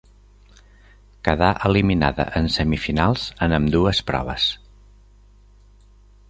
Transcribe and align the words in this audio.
Quedà 1.27 1.49
eliminada 1.69 2.25
en 2.39 2.49
semifinals 2.55 3.27
en 3.47 3.55
ambdues 3.59 4.01
proves. 4.09 4.49